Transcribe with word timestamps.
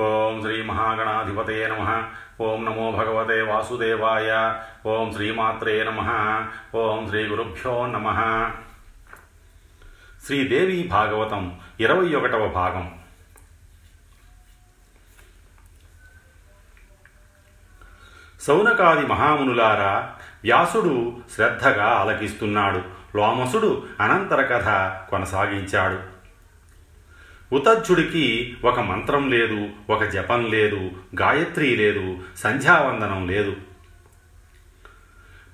ఓం 0.00 0.42
శ్రీ 0.42 0.62
మహాగణాధిపతయ 0.62 1.68
నమ. 1.68 2.04
ఓం 2.40 2.64
నమో 2.64 2.90
భగవతే 2.90 3.42
వాసుదేవాయ. 3.42 4.60
ఓం 4.86 5.12
శ్రీమాత్రే 5.12 5.84
నమ. 5.84 6.00
ఓం 6.74 7.08
శ్రీ 7.08 7.26
గురుభ్యో 7.26 7.86
నమ. 7.86 8.06
శ్రీదేవి 10.26 10.88
భాగవతం 10.88 11.60
ఇరవై 11.80 12.14
ఒకటవ 12.14 12.48
భాగం. 12.48 12.98
సౌనకాది 18.40 19.06
మహామునులారా 19.06 20.14
వ్యాసుడు 20.44 21.16
శ్రద్ధగా 21.34 21.86
ఆలకిస్తున్నాడు. 21.86 22.82
లోమసుడు 23.16 23.86
అనంతర 24.00 24.42
కథ 24.42 24.68
కొనసాగించాడు. 25.10 26.17
ఉతజ్జుడికి 27.52 28.56
ఒక 28.64 28.80
మంత్రం 28.80 29.30
లేదు 29.30 29.68
ఒక 29.90 30.04
జపం 30.04 30.50
లేదు 30.50 30.90
గాయత్రి 31.20 31.76
లేదు 31.76 32.18
సంధ్యావందనం 32.36 33.28
లేదు. 33.28 33.56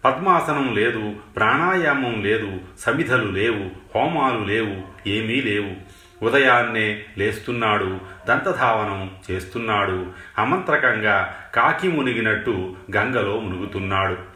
పద్మాసనం 0.04 0.74
లేదు 0.74 1.14
ప్రాణాయామం 1.36 2.22
లేదు 2.22 2.60
సమిధలు 2.78 3.30
లేవు 3.30 3.70
హోమాలు 3.94 4.44
లేవు 4.44 5.08
ఏమీ 5.08 5.40
లేవు. 5.40 6.04
ఉదయాన్నే 6.24 7.04
లేస్తున్నాడు 7.18 8.00
దంతధావనం 8.28 9.16
చేస్తున్నాడు 9.30 10.06
అమంత్రకంగా 10.38 11.36
కాకి 11.54 11.88
మునిగినట్టు 11.88 12.76
గంగలో 12.96 13.40
మునుగుతున్నాడు. 13.40 14.33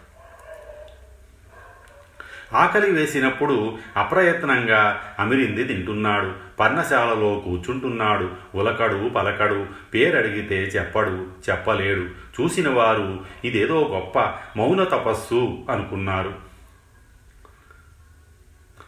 ఆకలి 2.54 2.90
వేసినప్పుడు 2.90 3.78
అప్రయత్నంగా 3.96 5.00
అమిరింది 5.18 5.64
తింటున్నాడు. 5.64 6.32
పర్ణశాలలో 6.60 7.42
కూర్చుంటున్నాడు. 7.44 8.30
ఉలకడు 8.54 9.08
పలకడు. 9.08 9.66
పేరడిగితే 9.94 10.62
చెప్పడు 10.62 11.26
చెప్పలేడు. 11.50 12.02
చూసిన 12.02 12.68
వారు 12.68 13.24
ఇదేదో 13.44 13.90
గొప్ప 13.94 14.18
మౌన 14.58 14.84
తపస్సు 14.84 15.58
అనుకున్నారు. 15.70 16.34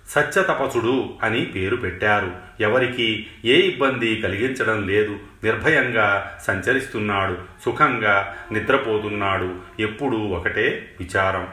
సత్యతపసుడు 0.09 1.11
అని 1.23 1.45
పేరు 1.45 1.77
పెట్టారు. 1.77 2.33
ఎవరికి 2.61 3.27
ఏ 3.45 3.55
ఇబ్బంది 3.55 4.21
కలిగించడం 4.21 4.89
లేదు. 4.89 5.19
నిర్భయంగా 5.45 6.39
సంచరిస్తున్నాడు. 6.47 7.39
సుఖంగా 7.65 8.37
నిద్రపోతున్నాడు. 8.53 9.55
ఎప్పుడూ 9.81 10.17
ఒకటే 10.17 10.97
విచారం. 11.01 11.49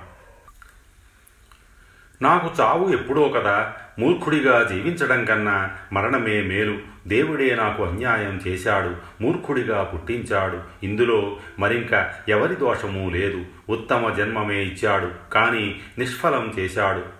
నాకు 2.21 2.51
చావు 2.59 2.89
ఎప్పుడో 2.93 3.29
కదా 3.29 3.73
మూర్ఖుడిగా 3.99 4.63
జీవించడం 4.63 5.25
కన్నా 5.25 5.69
మరణమే 5.93 6.41
మేలు. 6.41 6.77
దేవుడే 7.07 7.55
నాకు 7.55 7.83
అన్యాయం 7.83 8.41
చేశాడు 8.47 8.95
మూర్ఖుడిగా 9.23 9.83
పుట్టించాడు. 9.83 10.85
ఇందులో 10.85 11.37
మరింక 11.59 12.13
ఎవరి 12.29 12.55
దోషమూ 12.55 13.09
లేదు. 13.09 13.45
ఉత్తమ 13.69 14.13
జన్మమే 14.13 14.63
ఇచ్చాడు 14.63 15.11
కానీ 15.33 15.79
నిష్ఫలం 15.97 16.53
చేశాడు. 16.59 17.17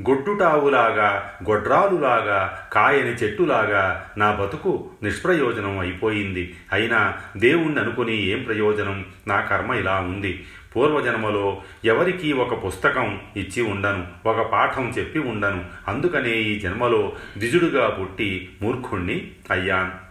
గొడ్డుటావులాగా 0.00 1.32
గొడ్రాలులాగా 1.50 2.68
కాయని 2.72 3.10
చెట్టులాగా 3.10 4.10
నా 4.18 4.32
బతుకు 4.32 4.90
నిష్ప్రయోజనం 5.02 5.78
అయిపోయింది. 5.78 6.56
అయినా 6.72 7.14
దేవుణ్ణి 7.36 7.80
అనుకుని 7.80 8.22
ఏం 8.22 8.42
ప్రయోజనం? 8.42 9.04
నా 9.26 9.40
కర్మ 9.40 9.72
ఇలా 9.72 9.94
ఉంది. 9.94 10.46
పూర్వజన్మలో 10.76 11.62
ఎవరికీ 11.84 12.32
ఒక 12.32 12.66
పుస్తకం 12.66 13.20
ఇచ్చి 13.36 13.62
ఉండను 13.62 14.28
ఒక 14.28 14.40
పాఠం 14.52 14.90
చెప్పి 14.98 15.18
ఉండను. 15.18 15.64
అందుకనే 15.88 16.30
ఈ 16.30 16.60
జన్మలో 16.60 17.12
ద్విజుడుగా 17.38 17.88
పుట్టి 17.88 18.56
మూర్ఖుణ్ణి 18.62 19.30
అయ్యాను. 19.50 20.04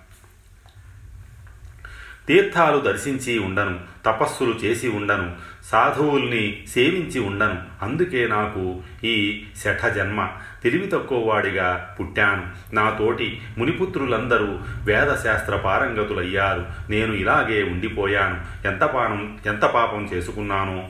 తీర్థాలు 2.28 2.80
దర్శించి 2.80 3.40
ఉండను 3.40 3.80
తపస్సులు 4.06 4.52
చేసి 4.52 4.88
ఉండను. 4.88 5.32
సాధువుల్ని 5.64 6.64
సేవించి 6.68 7.20
ఉండను. 7.20 7.62
అందుకే 7.82 8.28
నాకు 8.28 8.82
ఈ 9.04 9.46
శఠ 9.58 9.86
జన్మ 9.86 10.28
తెలివి 10.64 10.88
తక్కువవాడిగా 10.88 11.96
పుట్టాను. 12.00 12.76
నా 12.76 12.90
తోటి 12.90 13.42
మునిపుత్రులందరూ 13.58 14.60
వేదశాస్త్ర 14.86 15.56
పారంగతులయ్యారు. 15.56 16.66
నేను 16.90 17.14
ఇలాగే 17.14 17.64
ఉండిపోయాను. 17.64 18.68
ఎంత 18.68 18.82
పానం 18.82 19.40
ఎంత 19.46 19.62
పాపం 19.62 20.10
చేసుకున్నానో? 20.14 20.90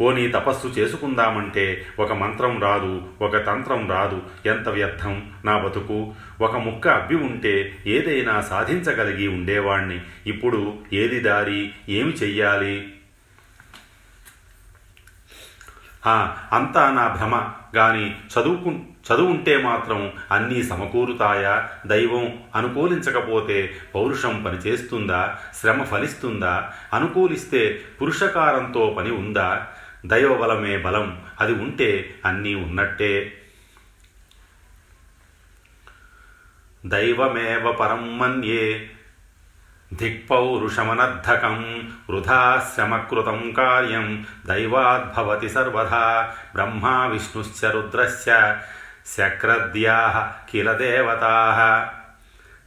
పోనీ 0.00 0.28
తపస్సు 0.28 0.66
చేసుకుందామంటే 0.66 1.86
ఒక 1.98 2.12
మంత్రం 2.12 2.62
రాదు 2.62 3.02
ఒక 3.20 3.46
తంత్రం 3.46 3.90
రాదు. 3.90 4.22
ఎంత 4.46 4.68
వ్యర్థం 4.68 5.30
నా 5.44 5.58
బతుకు? 5.58 6.14
ఒక 6.40 6.56
ముక్క 6.56 6.88
అబ్బి 6.88 7.14
ఉంటే 7.14 7.76
ఏదైనా 7.86 8.40
సాధించగలిగి 8.40 9.28
ఉండేవాణ్ణి. 9.28 10.00
ఇప్పుడు 10.26 10.74
ఏది 10.92 11.20
దారి? 11.20 11.70
ఏమి 11.88 12.12
చెయ్యాలి? 12.12 12.88
అంతా 16.52 16.90
నా 16.90 17.08
భ్రమ. 17.08 17.48
గాని 17.76 18.10
చదువుకు 18.10 18.70
చదువుంటే 19.12 19.56
మాత్రం 19.56 20.12
అన్నీ 20.32 20.62
సమకూరుతాయా? 20.62 21.68
దైవం 21.86 22.38
అనుకూలించకపోతే 22.54 23.74
పౌరుషం 23.94 24.42
పనిచేస్తుందా? 24.42 25.38
శ్రమ 25.60 25.82
ఫలిస్తుందా? 25.82 26.72
అనుకూలిస్తే 26.94 27.82
పురుషకారంతో 28.02 28.94
పని 28.98 29.10
ఉందా? 29.10 29.66
దైవబలమే 30.06 30.78
బలం. 30.78 31.22
అది 31.40 31.52
ఉంటే 31.52 32.14
అన్నీ 32.24 32.54
ఉన్నట్టే. 32.54 33.32
దైవమేవ 36.86 37.72
పరం 37.72 38.18
మన్యే. 38.18 38.90
దిక్పౌరుషమనర్ధకం 39.90 41.58
వృధా 42.10 42.40
శ్రమకృతం 42.70 43.40
కార్యం 43.52 44.06
దైవాద్భవతి 44.46 45.48
సర్వదా 45.48 46.06
బ్రహ్మా 46.54 46.94
విష్ణుశ్చ 47.06 47.70
రుద్రశ్చ 47.70 48.26
శక్రద్యా 49.06 49.98
కిల 50.50 50.70
దేవతా 50.72 51.36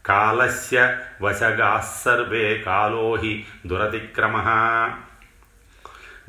కాలస్య 0.06 0.78
వశగాः 1.22 1.88
సర్వే 1.96 2.46
కాలో 2.66 3.08
హి 3.16 3.34
దురతిక్రమ 3.66 4.36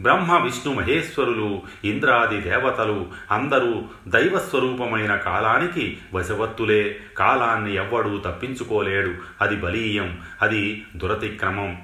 బ్రహ్మ 0.01 0.39
విష్ణు 0.39 0.75
మహేశ్వరులు 0.75 1.63
ఇంద్రాది 1.85 2.41
దేవతలు 2.41 3.07
అందరూ 3.31 3.85
దైవస్వరూపమైన 4.09 5.17
కాలానికి 5.17 5.99
వశవత్తులే 6.15 7.01
కాలాన్ని 7.19 7.75
ఎవ్వడూ 7.75 8.19
తప్పించుకోలేడు. 8.19 9.15
అది 9.41 9.57
బలీయం. 9.57 10.21
అది 10.43 10.87
దురతిక్రమం. 10.97 11.83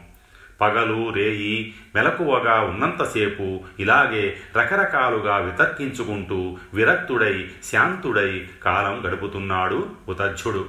పగలు 0.60 1.12
రేయి 1.12 1.74
మెలకువగా 1.94 2.60
ఉన్నంతసేపు 2.60 3.60
ఇలాగే 3.80 4.36
రకరకాలుగా 4.56 5.36
వితర్కించుకుంటూ 5.36 6.56
విరక్తుడై 6.74 7.50
శాంతుడై 7.72 8.48
కాలం 8.64 9.02
గడుపుతున్నాడు 9.06 9.90
ఉతజ్జుడు 10.08 10.68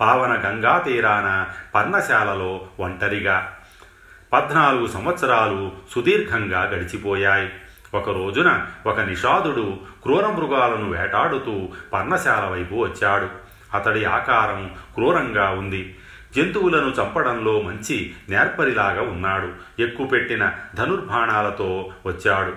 పావన 0.00 0.32
గంగా 0.32 0.78
తీరాన 0.78 1.46
పర్ణశాలలో 1.74 2.66
ఒంటరిగా 2.80 3.55
పద్నాలుగు 4.36 4.86
సంవత్సరాలు 4.86 5.72
సుదీర్ఘంగా 5.94 6.62
గడిచిపోయాయి. 6.62 7.50
ఒక 7.94 8.10
రోజున 8.10 8.66
ఒక 8.86 9.00
నిషాదుడు 9.00 9.78
క్రూర 10.02 10.26
మృగాలను 10.26 10.90
వేటాడుతూ 10.90 11.68
పర్ణశాల 11.92 12.48
వైపు 12.48 12.74
వచ్చాడు. 12.74 13.28
అతడి 13.74 14.04
ఆకారం 14.04 14.70
క్రూరంగా 14.94 15.50
ఉంది. 15.50 15.96
జంతువులను 16.36 16.94
చంపడంలో 17.02 17.62
మంచి 17.62 18.14
నేర్పరిలాగా 18.28 19.02
ఉన్నాడు. 19.02 19.48
ఎక్కుపెట్టిన 19.82 20.52
ధనుర్బాణాలతో 20.74 21.90
వచ్చాడు. 22.06 22.52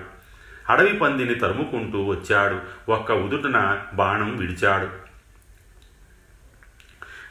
అడవి 0.69 0.93
పందిని 0.93 1.35
తరుముకుంటూ 1.35 2.03
వచ్చాడు. 2.03 2.57
ఒక్క 2.91 3.11
ఉదుటున 3.11 3.79
బాణం 3.93 4.37
విడిచాడు. 4.37 4.87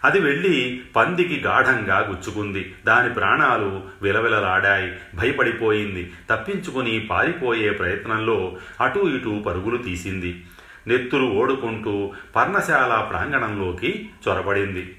అది 0.05 0.21
వెళ్ళి 0.21 0.83
పందికి 0.97 1.41
గాఢంగా 1.41 1.99
గుచ్చుకుంది. 2.09 2.75
దాని 2.87 3.15
ప్రాణాలు 3.15 3.83
విలవిలలాడాయి. 4.03 4.93
భయపడిపోయింది. 5.15 6.13
తప్పించుకుని 6.31 7.01
పారిపోయే 7.11 7.71
ప్రయత్నంలో 7.71 8.57
అటూ 8.81 9.09
ఇటూ 9.09 9.39
పరుగులు 9.39 9.77
తీసింది. 9.77 10.45
నెత్తురు 10.87 11.23
ఓడుకుంటూ 11.23 12.13
పర్ణశాల 12.37 13.01
ప్రాంగణంలోకి 13.11 14.09
చొరబడింది. 14.29 14.97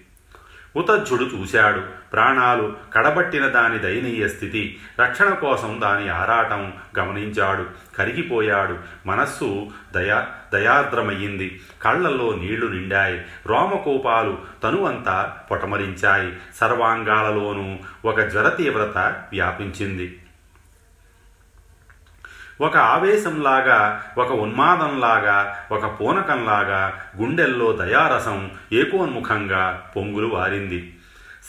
ఉతజ్జుడు 0.76 1.24
చూశాడు. 1.24 1.82
ప్రాణాలు 2.14 2.74
కడబట్టిన 2.94 3.48
దాని 3.48 3.80
దయనీయ 3.80 4.28
స్థితి. 4.28 4.80
రక్షణ 5.02 5.30
కోసం 5.30 5.80
దాని 5.82 6.10
ఆరాటం 6.10 6.74
గమనించాడు. 7.00 7.66
కరిగిపోయాడు. 7.98 8.78
మనస్సు 9.06 9.68
దయా 9.96 10.28
దయార్ద్రమయ్యింది. 10.54 11.62
కళ్ళల్లో 11.82 12.36
నీళ్ళు 12.36 12.68
నిండాయి. 12.68 13.22
రోమకోపాలు 13.48 14.38
తనువంతా 14.64 15.38
పొటమరించాయి. 15.52 16.38
సర్వాంగాలలోనూ 16.56 17.78
ఒక 18.10 18.22
జ్వర 18.22 18.50
తీవ్రత 18.50 18.98
వ్యాపించింది. 19.32 20.20
ఒక 22.62 22.78
ఆవేశంలాగా 22.78 24.04
ఒక 24.18 24.32
ఉన్మాదంలాగా 24.32 25.58
ఒక 25.72 26.02
పూనకంలాగా 26.02 27.02
గుండెల్లో 27.18 27.72
దయారసం 27.74 28.52
ఏకోన్ముఖంగా 28.74 29.90
పొంగులు 29.96 30.28
వారింది. 30.28 30.94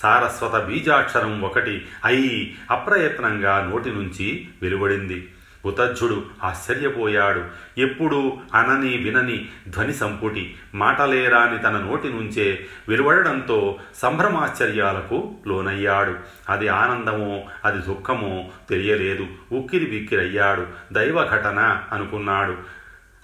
సారస్వత 0.03 0.62
బీజాక్షరం 0.62 1.43
ఒకటి 1.43 1.87
అయి 2.05 2.57
అప్రయత్నంగా 2.71 3.71
నోటి 3.73 3.91
నుంచి 3.91 4.49
వెలువడింది. 4.62 5.29
ఉతజ్జుడు 5.65 6.25
ఆశ్చర్యపోయాడు. 6.43 7.45
ఎప్పుడూ 7.79 8.39
అనని 8.55 8.97
వినని 8.97 9.49
ధ్వని 9.69 9.95
సంపుటి 9.95 10.55
మాటలేరాని 10.75 11.59
తన 11.59 11.77
నోటి 11.79 12.09
నుంచే 12.09 12.67
వెలువడడంతో 12.89 13.79
సంభ్రమాశ్చర్యాలకు 13.95 15.35
లోనయ్యాడు. 15.47 16.17
అది 16.49 16.69
ఆనందమో 16.69 17.45
అది 17.65 17.79
దుఃఖమో 17.79 18.49
తెలియలేదు. 18.71 19.27
ఉక్కిరి 19.53 19.87
బిక్కిరయ్యాడు. 19.87 20.67
దైవ 20.93 21.25
ఘటన 21.27 21.83
అనుకున్నాడు. 21.93 22.57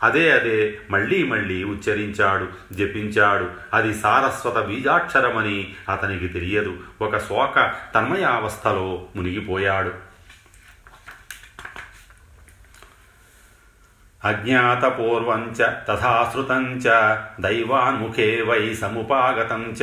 అదే 0.03 0.31
అదే 0.31 0.79
మళ్ళీ 0.91 1.23
మళ్ళీ 1.25 1.65
ఉచ్చరించాడు. 1.65 2.75
జపించాడు. 2.75 3.51
అది 3.75 3.95
సారస్వత 3.95 4.65
బీజాక్షరమని 4.65 5.75
అతనికి 5.89 6.29
తెలియదు. 6.29 6.77
ఒక 7.01 7.17
శోక 7.17 7.73
తన్మయావస్థలో 7.95 9.07
మునిగిపోయాడు. 9.17 10.06
అజ్ఞాతపూర్వం 14.27 15.55
చ 15.61 15.67
తథాశ్రుతం 15.89 16.65
చ 16.65 16.89
దైవాన్ముఖే 17.41 18.43
వై 18.43 18.75
సముపాగతం 18.75 19.77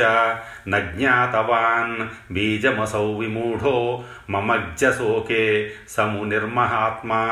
నజ్ఞాతవాన్ 0.68 2.08
బీజమసౌ 2.32 3.18
విమూఢో 3.18 4.04
మమజ్జశోకే 4.30 5.72
సమునిర్మహాత్మా. 5.88 7.26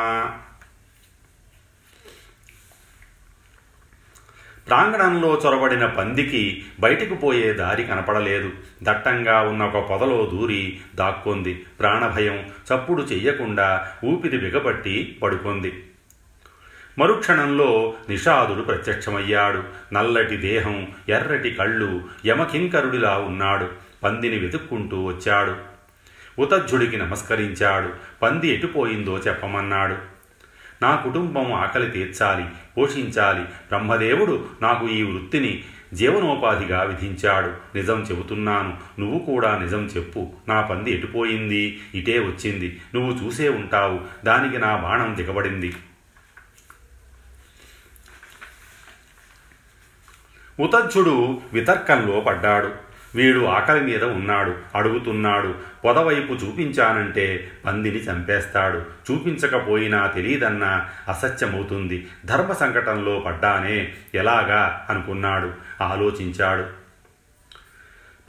ప్రాంగణంలో 4.69 5.43
చొరబడిన 5.47 5.87
పందికి 5.87 6.65
బయటికి 6.81 7.15
పోయే 7.15 7.53
దారి 7.53 7.85
కనపడలేదు. 7.85 8.51
దట్టంగా 8.83 9.41
ఉన్న 9.41 9.65
ఒక 9.65 9.91
పొదలో 9.91 10.27
దూరి 10.27 10.81
దాక్కుంది. 10.95 11.55
ప్రాణభయం 11.55 12.51
చప్పుడు 12.75 13.03
చెయ్యకుండా 13.03 13.89
ఊపిరి 14.05 14.39
బిగబట్టి 14.39 15.19
పడుకుంది. 15.23 15.85
మరుక్షణంలో 16.99 17.95
నిషాదుడు 18.09 18.65
ప్రత్యక్షమయ్యాడు. 18.65 19.63
నల్లటి 19.95 20.37
దేహం 20.37 20.89
ఎర్రటి 21.09 21.51
కళ్ళు 21.51 22.01
యమకింకరుడిలా 22.27 23.19
ఉన్నాడు. 23.19 23.69
పందిని 24.03 24.39
వెతుక్కుంటూ 24.39 25.05
వచ్చాడు. 25.05 25.57
ఉతజ్జుడికి 26.39 26.97
నమస్కరించాడు. 26.97 27.89
పంది 28.23 28.49
ఎటుపోయిందో 28.49 29.19
చెప్పమన్నాడు. 29.19 29.97
నా 30.83 30.97
కుటుంబం 30.97 31.53
ఆకలి 31.53 31.91
తీర్చాలి 31.91 32.45
పోషించాలి. 32.77 33.41
బ్రహ్మదేవుడు 33.41 34.45
నాకు 34.63 34.89
ఈ 34.89 35.03
వృత్తిని 35.03 35.65
జీవనోపాధిగా 35.95 36.83
విధించాడు. 36.83 37.77
నిజం 37.77 38.03
చెబుతున్నాను. 38.03 39.01
నువ్వు 39.01 39.19
కూడా 39.19 39.59
నిజం 39.59 39.87
చెప్పు. 39.87 40.33
నా 40.49 40.61
పంది 40.61 40.93
ఎటుపోయింది 40.93 41.81
ఇటే 41.95 42.19
వచ్చింది. 42.19 42.81
నువ్వు 42.95 43.27
చూసే 43.27 43.49
ఉంటావు. 43.49 44.01
దానికి 44.25 44.59
నా 44.59 44.77
బాణం 44.77 45.17
దిగబడింది. 45.17 45.75
ఉతజ్జుడు 50.61 51.41
వితర్కంలో 51.53 52.21
పడ్డాడు. 52.21 52.71
వీడు 53.15 53.45
ఆకలి 53.45 53.81
మీద 53.81 54.05
ఉన్నాడు. 54.05 54.55
అడుగుతున్నాడు. 54.75 55.55
పొదవైపు 55.85 56.33
చూపించానంటే 56.33 57.51
పందిని 57.67 57.97
చంపేస్తాడు. 57.97 58.79
చూపించకపోయినా 58.79 60.07
తెలియదన్నా 60.07 60.89
అసత్యమవుతుంది. 61.09 62.09
ధర్మ 62.25 62.53
సంకటంలో 62.53 63.21
పడ్డానే 63.21 63.93
ఎలాగా 64.15 64.87
అనుకున్నాడు. 64.91 65.53
ఆలోచించాడు. 65.83 66.83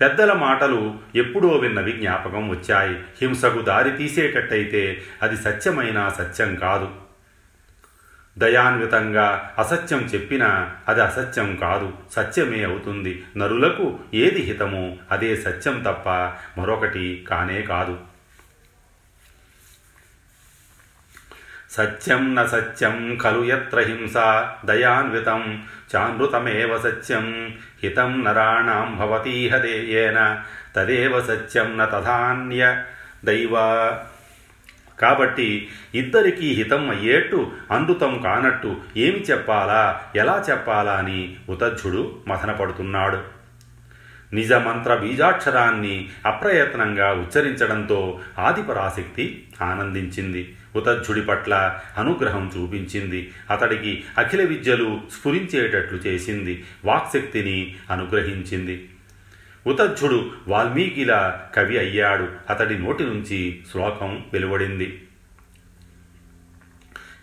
పెద్దల 0.02 0.34
మాటలు 0.34 0.96
ఎప్పుడో 1.16 1.48
విన్నవి 1.48 1.92
జ్ఞాపకం 1.92 2.50
వచ్చాయి. 2.50 2.96
హింసకు 3.22 3.62
దారి 3.62 3.92
తీసేటట్టయితే 3.92 5.02
అది 5.22 5.38
సత్యమైన 5.38 6.12
సత్యం 6.18 6.56
కాదు. 6.56 7.03
దయాన్వితంగా 8.38 9.56
అసత్యం 9.60 10.00
చెప్పినా 10.00 10.72
అది 10.88 11.02
అసత్యం 11.02 11.56
కాదు 11.56 11.94
సత్యమే 12.12 12.64
అవుతుంది. 12.64 13.26
నరులకు 13.38 14.00
ఏది 14.14 14.42
హితమో 14.42 14.96
అదే 15.12 15.36
సత్యం 15.36 15.84
తప్ప 15.84 16.10
మరొకటి 16.60 17.26
కానే 17.30 17.62
కాదు. 17.62 18.00
సత్యం 21.72 22.36
న 22.36 22.46
సత్యం 22.46 23.20
ఖలు 23.24 23.44
ఎత్ర 23.44 23.80
హింస 23.80 24.14
దయాన్వితం 24.66 25.64
చానృతమేవ 25.96 26.80
సత్యం. 26.80 27.54
హితం 27.84 28.24
నరాణం 28.24 28.98
భవతీహ 28.98 29.58
దేయేన 29.58 30.44
తదేవ 30.76 31.22
సత్యం 31.22 31.78
న 31.78 31.86
తథాన్య 31.86 32.84
దైవా 33.26 34.00
కాబట్టి 35.02 35.68
ఇద్దరికీ 35.96 36.54
హితం 36.54 36.90
అయ్యేట్టు 36.90 37.52
అందుతం 37.72 38.22
కానట్టు 38.22 38.76
ఏమి 38.98 39.20
చెప్పాలా 39.20 40.02
ఎలా 40.16 40.46
చెప్పాలా 40.50 40.92
అని 40.94 41.36
ఉతజ్జుడు 41.50 42.16
మథనపడుతున్నాడు. 42.28 43.44
నిజమంత్ర 44.34 44.96
బీజాక్షరాన్ని 44.96 46.10
అప్రయత్నంగా 46.26 47.12
ఉచ్చరించడంతో 47.12 48.20
ఆదిపరాశక్తి 48.40 49.44
ఆనందించింది. 49.62 50.56
ఉతజ్జుడి 50.76 51.22
పట్ల 51.22 51.80
అనుగ్రహం 51.98 52.52
చూపించింది. 52.58 53.32
అతడికి 53.52 54.04
అఖిల 54.18 54.46
విద్యలు 54.46 55.02
స్ఫురించేటట్లు 55.20 55.98
చేసింది. 55.98 56.64
వాక్శక్తిని 56.86 57.76
అనుగ్రహించింది. 57.92 58.90
ఉతధ్యుడు 59.68 60.32
వాల్మీకిలా 60.48 61.50
కవి 61.56 61.78
అయ్యాడు. 61.78 62.30
అతడి 62.50 62.80
నోటి 62.80 63.04
నుంచి 63.04 63.64
శ్లోకం 63.72 64.26
వెలువడింది. 64.34 65.08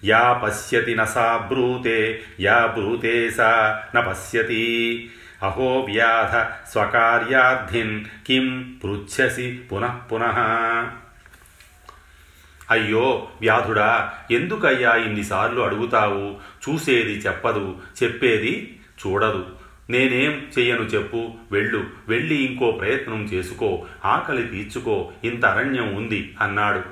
యా 0.05 0.33
పశ్యతి 0.33 0.95
నసా 0.95 1.37
బ్రూతే 1.37 2.23
యా 2.41 2.67
బ్రూతే 2.67 3.31
సా 3.31 3.83
న 3.97 4.01
పశ్యతి. 4.01 5.11
అహో 5.43 5.81
వ్యాధ 5.81 6.69
స్వకార్యార్థిన్ 6.71 8.05
కిం 8.27 8.79
పృచ్ఛసి 8.85 9.61
పునః 9.73 9.97
పునః. 9.97 10.39
అయ్యో 12.71 13.29
వ్యాధుడా 13.41 14.13
ఎందుకయ్యా 14.31 14.95
ఇన్నిసార్లు 14.95 15.61
అడుగుతావు? 15.61 16.37
చూసేది 16.69 17.13
చెప్పదు 17.13 17.79
చెప్పేది 18.03 18.81
చూడదు. 19.07 19.60
నేనేం 19.91 20.47
చెయ్యను 20.59 20.81
చెప్పు 20.81 21.35
వెళ్ళు. 21.53 21.85
వెళ్ళి 22.09 22.35
ఇంకో 22.35 22.71
ప్రయత్నం 22.71 23.25
చేసుకో. 23.25 23.87
ఆకలి 24.05 24.43
తీర్చుకో. 24.43 25.13
ఇంత 25.25 25.45
అరణ్యం 25.45 25.95
ఉంది 25.95 26.37
అన్నాడు. 26.41 26.83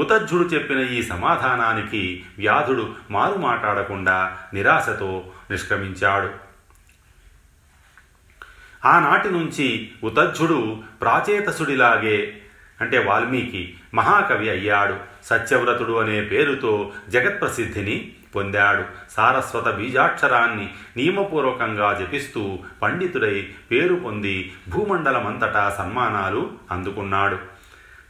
ఉతజ్జుడు 0.00 0.42
చెప్పిన 0.42 0.78
ఈ 0.78 1.02
సమాధానానికి 1.02 2.24
వ్యాధుడు 2.38 2.94
మారు 3.10 3.34
మాట్లాడకుండా 3.34 4.38
నిరాశతో 4.54 5.30
నిష్క్రమించాడు. 5.50 6.30
ఆనాటి 8.84 9.30
నుంచి 9.30 9.90
ఉతజ్జుడు 10.04 10.82
ప్రాచేతసుడిలాగే 11.00 12.42
అంటే 12.80 12.98
వాల్మీకి 12.98 13.74
మహాకవి 13.94 14.50
అయ్యాడు. 14.50 14.96
సత్యవ్రతుడు 15.28 15.92
అనే 15.92 16.20
పేరుతో 16.20 16.92
జగత్ప్రసిద్ధిని 17.08 18.12
పొందాడు. 18.36 18.82
సారస్వత 19.10 19.68
బీజాక్షరాన్ని 19.74 20.70
నియమపూర్వకంగా 20.96 21.92
జపిస్తూ 21.92 22.58
పండితుడై 22.82 23.48
పేరు 23.70 23.94
పొంది 23.94 24.52
భూమండలమంతటా 24.68 25.74
సన్మానాలు 25.78 26.52
అందుకున్నాడు. 26.70 27.38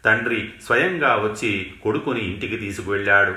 తండ్రి 0.05 0.53
స్వయంగా 0.67 1.17
వచ్చి 1.17 1.75
కొడుకుని 1.83 2.21
ఇంటికి 2.21 2.57
తీసుకువెళ్ళాడు. 2.57 3.35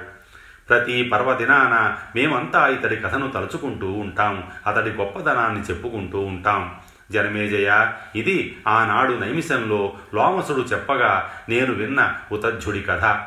ప్రతి 0.70 1.04
పర్వదినాన 1.04 1.98
మేమంతా 2.16 2.68
ఇతడి 2.68 2.96
కథను 2.96 3.28
తలుచుకుంటూ 3.28 3.92
ఉంటాం. 3.92 4.44
అతడి 4.68 4.90
గొప్పదనాన్ని 4.90 5.62
చెప్పుకుంటూ 5.62 6.20
ఉంటాం. 6.20 6.76
జనమేజయ 7.12 7.92
ఇది 8.16 8.58
ఆనాడు 8.68 9.14
నైమిషంలో 9.14 9.94
లోమసుడు 10.14 10.60
చెప్పగా 10.60 11.30
నేను 11.50 11.74
విన్న 11.74 12.14
ఉతజ్జుడి 12.32 12.82
కథ. 12.82 13.24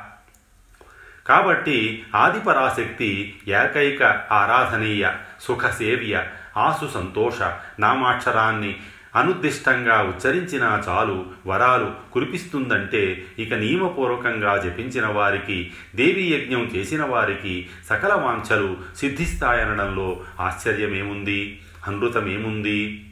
కాబట్టి 1.27 2.05
ఆదిపరాశక్తి 2.15 3.35
ఏకైక 3.49 4.03
ఆరాధనీయ 4.31 5.09
సుఖసేవ్య 5.41 6.25
ఆసు 6.57 6.91
సంతోష 6.95 7.43
నామాక్షరాన్ని 7.81 8.77
అనుద్దిష్టంగా 9.17 10.03
ఉచ్చరించినా 10.03 10.85
చాలు 10.89 11.27
వరాలు 11.47 11.95
కురిపిస్తుందంటే 12.13 13.27
ఇక 13.39 13.55
నియమపూర్వకంగా 13.55 14.57
జపించిన 14.57 15.07
వారికి 15.07 15.73
దేవీ 15.95 16.35
యజ్ఞం 16.35 16.63
చేసిన 16.77 17.05
వారికి 17.05 17.69
సకల 17.89 18.15
వాంఛలు 18.15 18.77
సిద్ధిస్తాయనడంలో 18.97 20.21
ఆశ్చర్యమేముంది? 20.41 21.61
అనృతమేముంది 21.87 23.11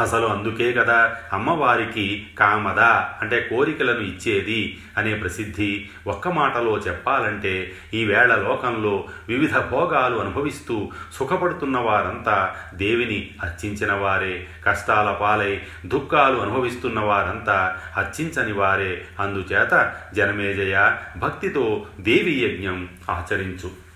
అసలు 0.00 0.26
అందుకే 0.26 0.72
కదా 0.72 1.16
అమ్మవారికి 1.32 2.26
కామద 2.38 2.80
అంటే 3.22 3.40
కోరికలను 3.40 4.00
ఇచ్చేది 4.00 4.78
అనే 4.96 5.14
ప్రసిద్ధి 5.14 5.88
ఒక్క 6.06 6.28
మాటలో 6.28 6.78
చెప్పాలంటే 6.78 7.72
ఈవేళ 7.94 8.34
లోకంలో 8.34 9.08
వివిధ 9.28 9.58
భోగాలు 9.58 10.16
అనుభవిస్తూ 10.16 10.90
సుఖపడుతున్న 11.14 11.78
వారంతా 11.78 12.54
దేవిని 12.74 13.30
అర్చించిన 13.42 13.92
వారే. 13.92 14.46
కష్టాల 14.66 15.12
పాలై 15.12 15.60
దుఃఖాలు 15.86 16.38
అనుభవిస్తున్న 16.38 17.00
వారంతా 17.00 17.76
అర్చించని 17.96 18.52
వారే. 18.52 19.04
అందుచేత 19.20 19.92
జనమేజయ 20.14 20.96
భక్తితో 21.18 21.86
దేవి 22.00 22.32
యజ్ఞం 22.32 22.88
ఆచరించు. 23.10 23.87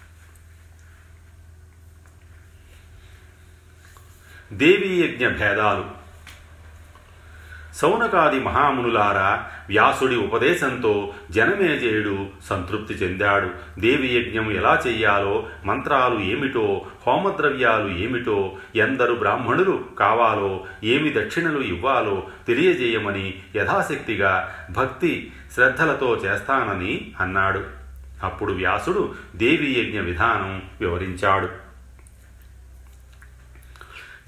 దేవీయజ్ఞ 4.52 5.28
భేదాలు 5.28 6.02
సౌనకాది 7.74 8.40
మహామునులారా 8.40 9.46
వ్యాసుడి 9.68 10.16
ఉపదేశంతో 10.16 11.14
జనమేజయుడు 11.30 12.26
సంతృప్తి 12.44 12.94
చెందాడు. 12.94 13.80
దేవీయజ్ఞం 13.80 14.52
ఎలా 14.52 14.82
చెయ్యాలో 14.86 15.46
మంత్రాలు 15.64 16.20
ఏమిటో 16.20 16.86
హోమద్రవ్యాలు 17.06 17.98
ఏమిటో 17.98 18.52
ఎందరు 18.76 19.14
బ్రాహ్మణులు 19.14 19.84
కావాలో 20.00 20.64
ఏమి 20.84 21.12
దక్షిణలు 21.12 21.60
ఇవ్వాలో 21.60 22.22
తెలియజేయమని 22.48 23.34
యథాశక్తిగా 23.56 24.54
భక్తి 24.70 25.32
శ్రద్ధలతో 25.54 26.16
చేస్తానని 26.16 27.10
అన్నాడు. 27.20 27.64
అప్పుడు 28.22 28.52
వ్యాసుడు 28.52 29.14
దేవీయజ్ఞ 29.36 30.00
విధానం 30.00 30.62
వివరించాడు. 30.80 31.61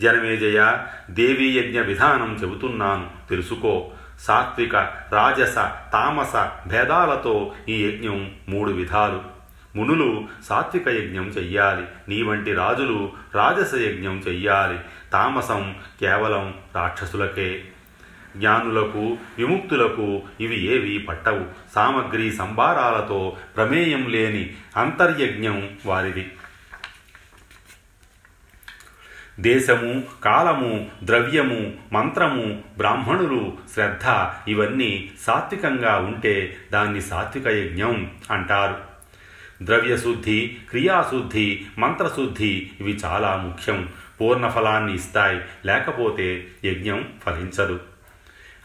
జనమేజయ 0.01 0.79
దేవీ 1.11 1.59
యజ్ఞ 1.59 1.81
విధానం 1.81 2.39
చెబుతున్నాను. 2.43 3.11
తెలుసుకో. 3.31 3.91
సాత్విక 4.21 4.77
రాజస 5.13 5.55
తామస 5.93 6.37
భేదాలతో 6.69 7.55
ఈ 7.69 7.85
యజ్ఞం 7.85 8.31
మూడు 8.49 8.71
విధాలు. 8.71 9.23
మునులు 9.77 10.25
సాత్విక 10.49 10.89
యజ్ఞం 10.89 11.29
చెయ్యాలి. 11.29 11.83
నీ 12.09 12.23
వంటి 12.23 12.55
రాజులు 12.55 13.13
రాజస 13.35 13.75
యజ్ఞం 13.75 14.19
చెయ్యాలి. 14.29 14.79
తామసం 15.13 15.75
కేవలం 16.01 16.55
రాక్షసులకే. 16.77 17.63
జ్ఞానులకు 18.37 19.17
విముక్తులకు 19.39 20.23
ఇవి 20.41 20.65
ఏవి 20.65 20.99
పట్టవు. 20.99 21.47
సామగ్రి 21.75 22.33
సంభారాలతో 22.33 23.37
ప్రమేయం 23.57 24.09
లేని 24.09 24.55
అంతర్యజ్ఞం 24.77 25.69
వారిది. 25.87 26.33
దేశము 29.41 30.03
కాలము 30.25 30.87
ద్రవ్యము 31.05 31.73
మంత్రము 31.93 32.63
బ్రాహ్మణులు 32.77 33.53
శ్రద్ధ 33.75 34.27
ఇవన్నీ 34.51 35.11
సాత్వికంగా 35.27 35.97
ఉంటే 35.97 36.57
దాన్ని 36.73 37.01
సాత్విక 37.01 37.47
యజ్ఞం 37.47 38.11
అంటారు. 38.31 38.77
ద్రవ్యశుద్ధి 39.63 40.57
క్రియాశుద్ధి 40.71 41.65
మంత్రశుద్ధి 41.79 42.71
ఇవి 42.81 42.93
చాలా 43.05 43.37
ముఖ్యం. 43.37 43.89
పూర్ణ 44.21 44.49
ఫలాన్ని 44.49 44.95
ఇస్తాయి 44.95 45.41
లేకపోతే 45.65 46.47
యజ్ఞం 46.65 47.09
ఫలించదు. 47.27 47.81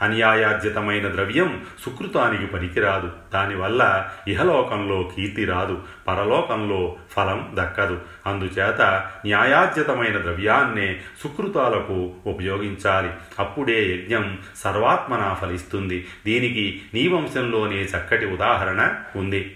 అన్యాయార్జితమైన 0.01 1.12
ద్రవ్యం 1.12 1.65
సుకృతానికి 1.86 2.46
పనికిరాదు. 2.46 3.12
దానివల్ల 3.34 4.10
ఇహలోకంలో 4.27 5.12
కీర్తి 5.15 5.46
రాదు 5.46 5.82
పరలోకంలో 6.08 6.96
ఫలం 7.12 7.51
దక్కదు. 7.53 8.01
అందుచేత 8.25 8.82
న్యాయార్జితమైన 9.25 10.22
ద్రవ్యాన్నే 10.22 11.01
సుకృతాలకు 11.24 12.13
ఉపయోగించాలి. 12.25 13.10
అప్పుడే 13.39 13.96
యజ్ఞం 13.96 14.39
సర్వాత్మన 14.56 15.38
ఫలిస్తుంది. 15.41 16.08
దీనికి 16.25 16.82
నీ 16.94 17.08
వంశంలోనే 17.08 17.75
చక్కటి 17.75 18.25
ఉదాహరణ 18.25 18.96
ఉంది. 19.15 19.56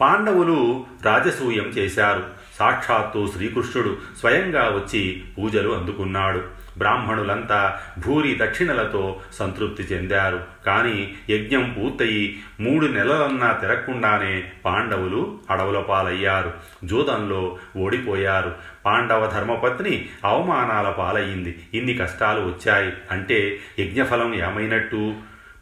పాండవులు 0.00 0.86
రాజసూయం 1.04 1.64
చేశారు. 1.64 2.40
సాక్షాత్తు 2.58 3.30
శ్రీకృష్ణుడు 3.34 3.98
స్వయంగా 4.20 4.62
వచ్చి 4.62 5.24
పూజలు 5.38 5.70
అందుకున్నాడు. 5.70 6.59
బ్రాహ్మణులంతా 6.80 7.80
భూరి 8.06 8.38
దక్షిణలతో 8.42 9.20
సంతృప్తి 9.32 9.82
చెందారు. 9.82 10.44
కానీ 10.66 11.14
యజ్ఞం 11.30 11.76
పూర్తయి 11.78 12.38
మూడు 12.60 12.86
నెలలన్నా 12.86 13.52
తిరగకుండానే 13.52 14.52
పాండవులు 14.64 15.38
అడవుల 15.50 15.80
పాలయ్యారు. 15.80 16.52
జూదంలో 16.84 17.58
ఓడిపోయారు. 17.76 18.54
పాండవ 18.86 19.26
ధర్మపత్ని 19.26 20.08
అవమానాల 20.24 20.90
పాలయ్యింది. 20.90 21.58
ఇన్ని 21.74 21.94
కష్టాలు 21.94 22.40
వచ్చాయి. 22.40 22.92
అంటే 23.10 23.58
యజ్ఞఫలం 23.78 24.34
ఏమైనట్టు? 24.34 25.14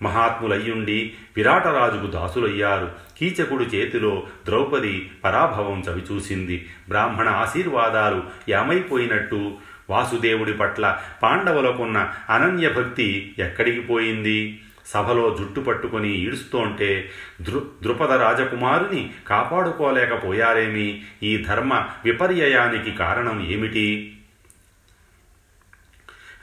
మహాత్ములయ్యుండి 0.03 1.13
విరాటరాజుకు 1.37 2.07
దాసులయ్యారు. 2.07 2.91
కీచకుడు 3.19 3.63
చేతిలో 3.63 4.23
ద్రౌపది 4.47 5.11
పరాభవం 5.25 5.85
చవిచూసింది. 5.91 6.69
బ్రాహ్మణ 6.89 7.29
ఆశీర్వాదాలు 7.29 8.23
ఏమైపోయినట్టు? 8.49 9.53
వాసుదేవుడి 9.91 10.53
పట్ల 10.53 10.99
పాండవులకున్న 11.23 12.13
అనన్యభక్తి 12.31 13.35
ఎక్కడికి 13.39 13.81
పోయింది? 13.81 14.61
సభలో 14.87 15.37
జుట్టు 15.39 15.61
పట్టుకుని 15.61 16.15
ఈడుస్తోంటే 16.15 17.11
దృ 17.43 17.61
ద్రుపద 17.83 18.13
రాజకుమారుని 18.13 19.11
కాపాడుకోలేకపోయారేమి? 19.29 21.03
ఈ 21.23 21.45
ధర్మ 21.49 21.87
విపర్యయానికి 22.05 22.91
కారణం 22.91 23.47
ఏమిటి? 23.51 24.18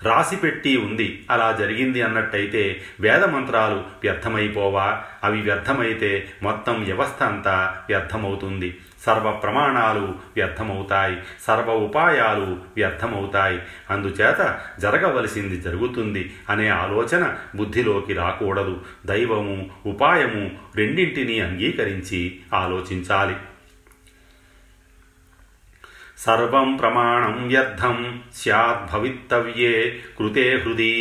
రాసిపెట్టి 0.04 0.78
ఉంది. 0.78 1.26
అలా 1.32 1.52
జరిగింది 1.52 2.02
అన్నట్టయితే 2.02 2.82
వేదమంత్రాలు 3.00 3.76
వ్యర్థమైపోవా? 3.76 5.04
అవి 5.24 5.42
వ్యర్థమైతే 5.42 6.30
మొత్తం 6.44 6.84
వ్యవస్థ 6.84 7.24
అంతా 7.24 7.82
వ్యర్థమవుతుంది. 7.90 8.78
సర్వ 9.06 9.32
ప్రమాణాలు 9.32 10.16
వ్యర్థమవుతాయి. 10.36 11.18
సర్వ 11.48 11.74
ఉపాయాలు 11.74 12.58
వ్యర్థమవుతాయి. 12.76 13.62
అందుచేత 13.90 14.60
జరగవలసింది 14.80 15.62
జరుగుతుంది 15.62 16.34
అనే 16.50 16.68
ఆలోచన 16.68 17.36
బుద్ధిలోకి 17.56 18.14
రాకూడదు. 18.14 18.82
దైవము 19.06 19.70
ఉపాయము 19.86 20.52
రెండింటినీ 20.76 21.40
అంగీకరించి 21.40 22.40
ఆలోచించాలి. 22.54 23.36
సర్వం 26.26 26.78
ప్రమాణం 26.78 27.36
వ్యర్థం 27.48 27.98
స్యాద్భవిత్తవ్యే 28.36 29.74
కృతే 30.18 30.46
హృది 30.56 30.94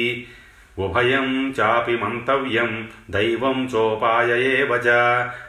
ఉభయం 0.78 1.28
చాపి 1.60 1.96
మంతవ్యం 1.96 2.70
దైవం 3.10 3.58
చోపాయ 3.74 4.30
ఏవ 4.50 4.70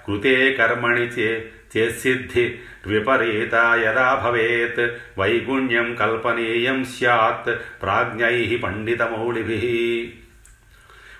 కృతే 0.05 0.35
కర్మణి 0.51 1.07
చే 1.17 1.29
చేసిద్ధి 1.75 2.45
విపరీత 2.87 3.55
యదా 3.85 4.09
భవేత్ 4.15 4.83
వైగుణ్యం 5.19 5.95
కల్పనీయం 5.95 6.85
స్యాత్ 6.85 7.49
ప్రాజ్ఞై 7.81 8.57
పండితమౌళిభి 8.63 9.59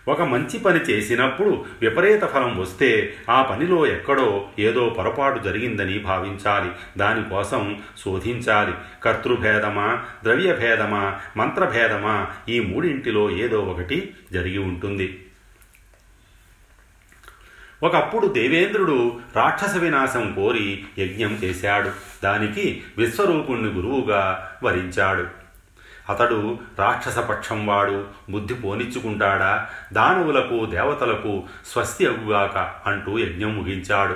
ఒక 0.08 0.22
మంచి 0.22 0.60
పని 0.60 0.80
చేసినప్పుడు 0.80 1.66
విపరీత 1.82 2.24
ఫలం 2.26 2.60
వస్తే 2.60 3.18
ఆ 3.30 3.42
పనిలో 3.42 3.88
ఎక్కడో 3.88 4.48
ఏదో 4.60 4.90
పొరపాటు 4.90 5.44
జరిగిందని 5.44 6.00
భావించాలి. 6.00 6.72
దానికోసం 6.98 7.82
శోధించాలి. 8.06 8.74
కర్తృభేదమా 9.04 10.06
ద్రవ్యభేదమా 10.24 11.20
మంత్రభేదమా 11.38 12.28
ఈ 12.50 12.60
మూడింటిలో 12.60 13.32
ఏదో 13.32 13.60
ఒకటి 13.60 14.14
జరిగి 14.34 14.58
ఉంటుంది. 14.58 15.26
ఒకప్పుడు 17.84 18.28
దేవేంద్రుడు 18.28 19.20
రాక్షస 19.36 19.78
వినాశం 19.78 20.34
కోరి 20.34 20.84
యజ్ఞం 21.00 21.40
చేశాడు. 21.44 21.92
దానికి 22.24 22.84
విశ్వరూపుణ్ణి 22.98 23.70
గురువుగా 23.70 24.52
వరించాడు. 24.64 25.45
అతడు 26.10 26.60
రాక్షసపక్షం 26.80 27.68
వాడు 27.68 28.06
బుద్ధి 28.30 28.54
పోనిచ్చుకుంటాడా? 28.54 29.70
దానవులకు 29.94 30.66
దేవతలకు 30.66 31.44
స్వస్తి 31.66 32.06
అగుగాక 32.06 32.58
అంటూ 32.86 33.20
యజ్ఞం 33.20 33.58
ముగించాడు. 33.58 34.16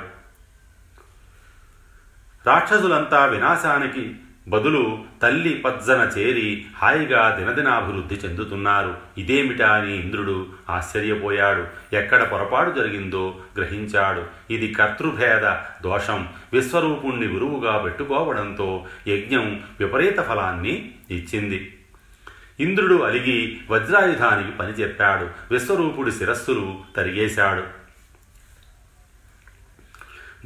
రాక్షసులంతా 2.47 3.25
వినాశానికి 3.25 4.15
బదులు 4.47 5.03
తల్లి 5.21 5.53
పజ్జన 5.53 6.11
చేరి 6.17 6.65
హాయిగా 6.77 7.35
దినదినాభివృద్ధి 7.39 8.15
చెందుతున్నారు. 8.15 8.97
ఇదేమిటా 9.17 9.71
అని 9.71 10.01
ఇంద్రుడు 10.01 10.45
ఆశ్చర్యపోయాడు. 10.69 11.67
ఎక్కడ 11.95 12.23
పొరపాటు 12.23 12.79
జరిగిందో 12.79 13.35
గ్రహించాడు. 13.57 14.53
ఇది 14.53 14.73
కర్తృభేద 14.73 15.55
దోషం. 15.83 16.27
విశ్వరూపుణ్ణి 16.53 17.27
గురువుగా 17.27 17.77
పెట్టుకోవడంతో 17.77 18.85
యజ్ఞం 19.07 19.63
విపరీత 19.79 20.19
ఫలాన్ని 20.19 20.91
ఇచ్చింది. 21.11 21.75
ఇంద్రుడు 22.59 22.95
అలిగి 22.95 23.61
వజ్రాయుధానికి 23.69 24.57
పని 24.57 24.69
చెప్పాడు. 24.69 25.53
విశ్వరూపుడి 25.53 26.11
శిరస్సులు 26.11 26.79
తరిగేశాడు. 26.95 27.79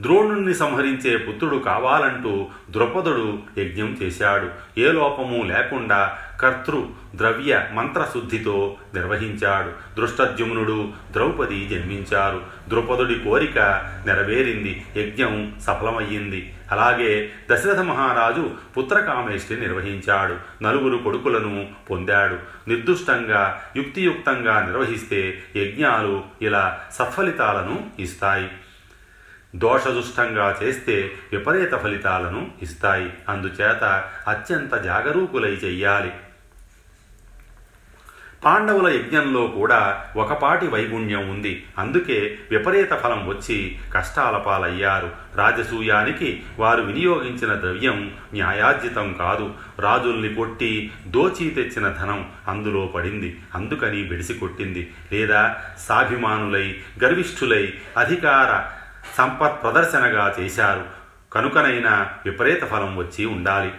ద్రోణుణ్ణి 0.02 0.54
సంహరించే 0.54 1.18
పుత్రుడు 1.18 1.58
కావాలంటూ 1.58 2.48
ద్రుపదుడు 2.70 3.40
యజ్ఞం 3.58 3.98
చేశాడు. 4.04 4.80
ఏ 4.80 4.92
లోపము 4.92 5.44
లేకుండా 5.44 6.18
కర్తృ 6.44 6.82
ద్రవ్య 7.16 7.68
మంత్రశుద్ధితో 7.74 8.76
నిర్వహించాడు. 8.94 10.02
దృష్టద్యుమ్నుడు 10.02 10.90
ద్రౌపది 11.12 11.68
జన్మించారు. 11.68 12.42
ద్రుపదుడి 12.70 13.16
కోరిక 13.16 13.60
నెరవేరింది. 14.06 14.86
యజ్ఞం 14.98 15.56
సఫలమయ్యింది. 15.62 16.54
అలాగే 16.72 17.32
దశరథ 17.52 17.80
మహారాజు 17.80 18.52
పుత్రకామేష్టి 18.78 19.56
నిర్వహించాడు. 19.56 20.64
నలుగురు 20.64 20.98
కొడుకులను 20.98 21.68
పొందాడు. 21.90 22.36
నిర్దుష్టంగా 22.68 23.62
యుక్తియుక్తంగా 23.76 24.66
నిర్వహిస్తే 24.66 25.44
యజ్ఞాలు 25.56 26.24
ఇలా 26.42 26.80
సత్ఫలితాలను 26.92 27.90
ఇస్తాయి. 28.00 28.50
దోషదుష్టంగా 29.56 30.60
చేస్తే 30.64 31.12
విపరీత 31.32 31.74
ఫలితాలను 31.76 32.52
ఇస్తాయి. 32.62 33.14
అందుచేత 33.30 34.10
అత్యంత 34.28 34.76
జాగరూకులై 34.76 35.50
చెయ్యాలి. 35.50 36.12
పాండవుల 38.46 38.90
యజ్ఞంలో 38.90 39.48
కూడా 39.48 40.06
ఒకపాటి 40.16 40.68
వైగుణ్యం 40.68 41.30
ఉంది. 41.30 41.66
అందుకే 41.78 42.40
విపరీత 42.52 42.94
ఫలం 42.94 43.28
వచ్చి 43.28 43.80
కష్టాల 43.94 44.38
పాలయ్యారు. 44.38 45.12
రాజసూయానికి 45.36 46.44
వారు 46.60 46.82
వినియోగించిన 46.82 47.60
ద్రవ్యం 47.60 48.14
న్యాయార్జితం 48.34 49.16
కాదు. 49.20 49.54
రాజుల్ని 49.80 50.34
కొట్టి 50.34 50.92
దోచి 51.08 51.50
తెచ్చిన 51.50 51.90
ధనం 51.90 52.30
అందులో 52.48 52.86
పడింది. 52.86 53.40
అందుకని 53.56 54.04
బెడిసి 54.04 54.34
కొట్టింది. 54.34 54.94
లేదా 55.12 55.56
సాభిమానులై 55.80 56.76
గర్విష్ఠులై 57.04 57.74
అధికార 57.98 58.78
సంపత్ 59.18 59.64
ప్రదర్శనగా 59.64 60.36
చేశారు. 60.40 60.86
కనుకనైనా 61.34 62.08
విపరీత 62.26 62.64
ఫలం 62.64 62.98
వచ్చి 62.98 63.26
ఉండాలి. 63.26 63.72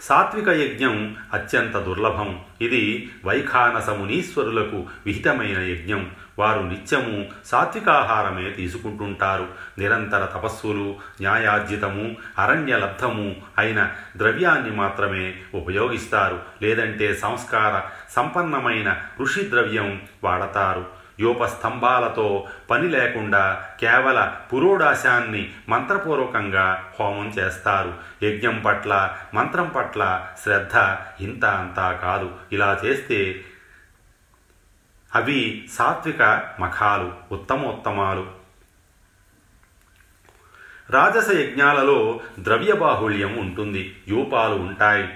సాత్విక 0.00 0.48
యజ్ఞం 0.48 1.16
అత్యంత 1.32 1.78
దుర్లభం. 1.78 2.40
ఇది 2.60 3.10
వైఖానస 3.24 3.88
మునీశ్వరులకు 3.88 4.86
విహితమైన 5.06 5.58
యజ్ఞం. 5.58 6.10
వారు 6.38 6.60
నిత్యము 6.60 7.28
సాత్వికాహారమే 7.46 8.50
తీసుకుంటుంటారు. 8.50 9.48
నిరంతర 9.78 10.24
తపస్సులు 10.24 10.96
న్యాయార్జితము 11.20 12.16
అరణ్యలబ్ధము 12.38 13.36
అయిన 13.58 13.92
ద్రవ్యాన్ని 14.16 14.70
మాత్రమే 14.70 15.34
ఉపయోగిస్తారు. 15.54 16.38
లేదంటే 16.62 17.14
సంస్కార 17.14 17.88
సంపన్నమైన 18.16 19.02
ఋషి 19.20 19.50
ద్రవ్యం 19.50 20.02
వాడతారు. 20.24 20.99
యోపస్తంభాలతో 21.20 22.48
పని 22.70 22.88
లేకుండా 22.88 23.64
కేవల 23.80 24.32
పురోడాశాన్ని 24.52 25.52
మంత్రపూర్వకంగా 25.68 26.92
హోమం 27.00 27.28
చేస్తారు. 27.28 27.94
యజ్ఞం 28.22 28.62
పట్ల 28.66 29.16
మంత్రం 29.34 29.72
పట్ల 29.76 30.26
శ్రద్ధ 30.42 30.76
ఇంత 31.22 31.44
అంతా 31.44 31.92
కాదు. 31.92 32.34
ఇలా 32.52 32.80
చేస్తే 32.84 33.44
అవి 35.14 35.68
సాత్విక 35.72 36.22
మఖాలు 36.60 37.12
ఉత్తమోత్తమాలు. 37.32 38.40
రాజస 40.90 41.30
యజ్ఞాలలో 41.30 42.20
ద్రవ్య 42.38 42.72
బాహుళ్యం 42.72 43.38
ఉంటుంది. 43.38 43.96
యూపాలు 44.08 44.54
ఉంటాయి. 44.54 45.08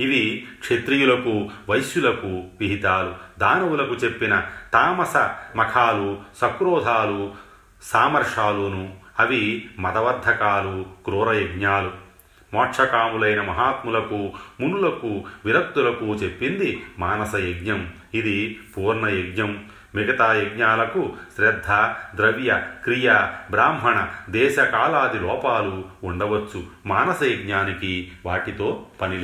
ఇవి 0.00 0.46
క్షత్రియులకు 0.60 1.50
వైశ్యులకు 1.70 2.44
విహితాలు. 2.60 3.14
దానవులకు 3.38 3.94
చెప్పిన 3.94 4.44
తామస 4.72 5.16
మఖాలు 5.56 6.18
సక్రోధాలు 6.36 7.34
సామర్షాలును 7.82 8.94
అవి 9.18 9.68
మదవర్ధకాలు 9.78 10.86
క్రూరయజ్ఞాలు. 11.04 12.08
మోక్షకాములైన 12.54 13.40
మహాత్ములకు 13.40 14.32
మునులకు 14.60 15.24
విరక్తులకు 15.44 16.14
చెప్పింది 16.14 16.82
మానస 16.98 17.34
యజ్ఞం 17.34 17.88
ఇది 18.14 18.60
పూర్ణ 18.76 19.08
యజ్ఞం 19.08 19.64
మిగతా 19.94 20.34
యజ్ఞాలకు 20.34 21.12
శ్రద్ధ 21.36 21.70
ద్రవ్య 22.16 22.62
క్రియ 22.84 23.14
బ్రాహ్మణ 23.50 24.08
దేశకాలాది 24.28 25.20
లోపాలు 25.20 25.84
ఉండవచ్చు. 26.04 26.64
మానస 26.86 27.22
యజ్ఞానికి 27.22 28.12
వాటితో 28.26 28.86
పని 29.00 29.16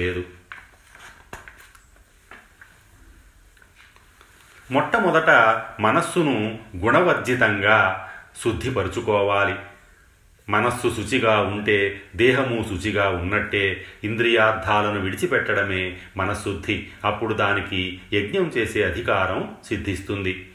మొట్టమొదట 4.71 5.31
మనస్సును 5.81 6.59
గుణవర్జితంగా 6.77 8.09
శుద్ధిపరుచుకోవాలి. 8.45 9.55
మనస్సు 10.49 10.89
శుచిగా 10.89 11.41
ఉంటే 11.41 12.03
దేహము 12.17 12.65
శుచిగా 12.69 13.09
ఉన్నట్టే 13.09 13.85
ఇంద్రియార్థాలను 14.05 15.00
విడిచిపెట్టడమే 15.00 15.97
మనశుద్ధి. 16.17 16.87
అప్పుడు 17.05 17.35
దానికి 17.35 18.00
యజ్ఞం 18.13 18.43
చేసే 18.43 18.83
అధికారం 18.83 19.55
సిద్ధిస్తుంది. 19.65 20.50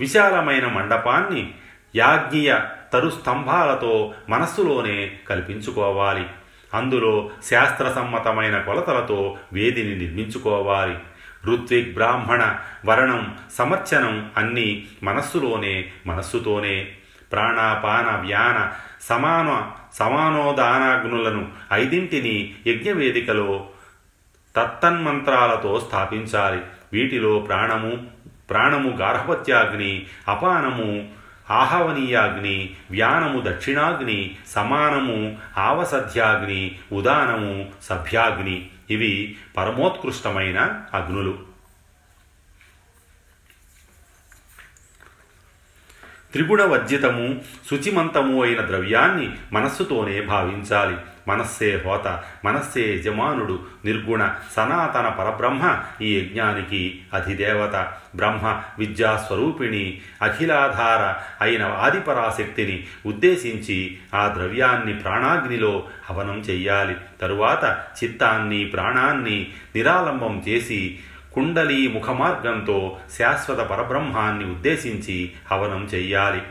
విశాలమైన 0.00 0.66
మండపాన్ని 0.66 1.54
యాజ్ఞీయ 1.96 2.58
తరుస్తంభాలతో 2.92 4.14
మనస్సులోనే 4.28 5.18
కల్పించుకోవాలి. 5.28 6.26
అందులో 6.74 7.30
శాస్త్రసమ్మతమైన 7.50 8.58
కొలతలతో 8.58 9.38
వేదిని 9.52 9.96
నిర్మించుకోవాలి. 9.96 10.98
ఋత్విక్ 11.46 11.94
బ్రాహ్మణ 11.94 12.56
వరణం 12.84 13.38
సమర్చనం 13.52 14.30
అన్నీ 14.36 14.86
మనస్సులోనే 15.02 15.92
మనస్సుతోనే. 16.06 16.88
ప్రాణాపాన 17.32 18.26
వ్యాన 18.26 18.72
సమాన 19.02 19.70
సమానోదానాగ్నులను 19.94 21.48
ఐదింటిని 21.72 22.54
యజ్ఞవేదికలో 22.66 23.68
తత్తన్మంత్రాలతో 24.56 25.80
స్థాపించాలి. 25.80 26.62
వీటిలో 26.92 27.38
ప్రాణము 27.38 28.06
ప్రాణము 28.50 28.90
గార్హపత్యాగ్ని 28.90 30.06
అపానము 30.28 31.08
ఆహవనీయాగ్ని 31.50 32.70
వ్యానము 32.90 33.40
దక్షిణాగ్ని 33.40 34.36
సమానము 34.48 35.36
ఆవసధ్యాగ్ని 35.56 36.78
ఉదానము 36.92 37.70
సభ్యాగ్ని. 37.82 38.68
ఇవి 38.90 39.38
పరమోత్కృష్టమైన 39.56 40.84
అగ్నులు. 40.94 41.52
త్రిగుణవర్జితము 46.32 47.44
శుచిమంతము 47.70 48.42
అయిన 48.42 48.66
ద్రవ్యాన్ని 48.66 49.36
మనస్సుతోనే 49.52 50.20
భావించాలి. 50.20 50.96
మనస్సే 51.28 51.82
హోత 51.86 52.22
మనస్సే 52.44 52.94
యజమానుడు 52.94 53.60
నిర్గుణ 53.84 54.34
సనాతన 54.56 55.08
పరబ్రహ్మ 55.08 55.78
ఈ 56.02 56.18
యజ్ఞానికి 56.18 57.00
అధిదేవత 57.14 57.92
బ్రహ్మ 58.16 58.62
విద్యాస్వరూపిణి 58.78 60.00
అఖిలాధార 60.22 61.22
అయిన 61.40 61.62
ఆదిపరాశక్తిని 61.62 62.86
ఉద్దేశించి 63.06 63.98
ఆ 64.14 64.28
ద్రవ్యాన్ని 64.28 64.94
ప్రాణాగ్నిలో 64.94 65.84
హవనం 66.10 66.38
చెయ్యాలి. 66.38 66.96
తరువాత 67.20 67.78
చిత్తాన్ని 68.04 68.64
ప్రాణాన్ని 68.64 69.50
నిరాలంబం 69.76 70.44
చేసి 70.48 70.98
కుండలీ 71.32 71.88
ముఖమార్గంతో 71.88 72.96
శాశ్వత 73.18 73.58
పరబ్రహ్మాన్ని 73.58 74.44
ఉద్దేశించి 74.44 75.32
హవనం 75.50 75.84
చెయ్యాలి. 75.94 76.42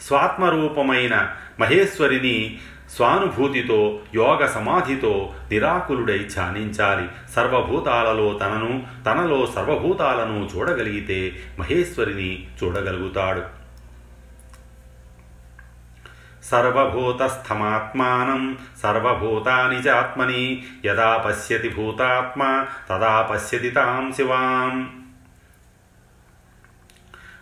స్వాత్మరూపమైన 0.00 1.32
మహేశ్వరిని 1.60 2.58
స్వానుభూతితో 2.96 4.00
యోగ 4.14 4.46
సమాధితో 4.46 5.32
నిరాకులుడై 5.50 6.18
ధ్యానించాలి. 6.18 7.08
సర్వభూతాలలో 7.36 8.32
తనను 8.32 8.82
తనలో 9.06 9.46
సర్వభూతాలను 9.46 10.48
చూడగలిగితే 10.56 11.36
మహేశ్వరిని 11.58 12.46
చూడగలుగుతాడు. 12.64 13.42
సర్వభూతస్థమాత్మానం 16.50 18.58
సర్వభూతాని 18.82 19.76
చాత్మని 19.76 20.64
యదా 20.84 21.16
పశ్యతి 21.16 21.68
భూతాత్మ 21.68 22.66
తదా 22.90 23.22
పశ్యతి 23.22 23.70
తాం 23.70 24.12
శివాం. 24.16 24.99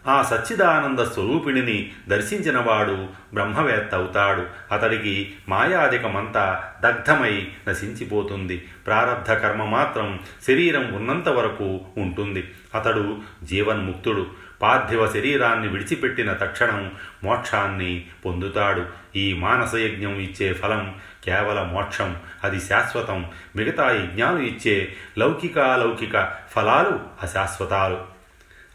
ఆ 0.08 0.22
సచ్చిదానంద 0.22 0.98
స్వరూపిణిని 0.98 1.92
దర్శించినవాడు 2.08 3.06
బ్రహ్మవేత్త 3.34 3.94
అవుతాడు 3.94 4.46
అతడికి 4.74 5.34
మాయాధికమంతా 5.48 6.64
దగ్ధమై 6.80 7.48
నశించిపోతుంది. 7.68 8.56
ప్రారబ్ధ 8.86 9.32
కర్మ 9.32 9.64
మాత్రం 9.64 10.20
శరీరం 10.46 10.92
ఉన్నంత 10.92 11.28
వరకు 11.28 11.80
ఉంటుంది. 11.98 12.50
అతడు 12.74 13.18
జీవన్ముక్తుడు. 13.44 14.26
పార్థివ 14.62 15.08
శరీరాన్ని 15.08 15.68
విడిచిపెట్టిన 15.68 16.32
తక్షణం 16.32 16.90
మోక్షాన్ని 17.24 18.06
పొందుతాడు. 18.24 18.86
ఈ 19.16 19.32
మానసయజ్ఞం 19.32 20.14
ఇచ్చే 20.14 20.52
ఫలం 20.52 20.94
కేవల 21.24 21.62
మోక్షం. 21.62 22.16
అది 22.44 22.60
శాశ్వతం. 22.60 23.30
మిగతా 23.56 23.90
యజ్ఞాలు 23.90 24.38
ఇచ్చే 24.38 24.94
లౌకికాలౌకిక 25.18 26.32
ఫలాలు 26.56 27.00
అశాశ్వతాలు. 27.22 28.00